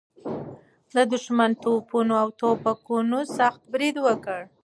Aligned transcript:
د 0.95 0.97
دښمن 1.13 1.51
توپونه 1.63 2.13
او 2.23 2.27
توپکونه 2.41 3.19
سخت 3.37 3.61
برید 3.73 3.95
وکړ. 4.05 4.39